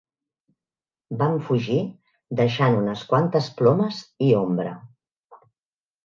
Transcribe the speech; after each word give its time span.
Vam 1.17 1.33
fugir 1.49 1.75
deixant 2.39 2.77
unes 2.77 3.03
quantes 3.11 3.49
plomes 3.59 3.99
i 4.29 4.31
ombra. 4.39 4.73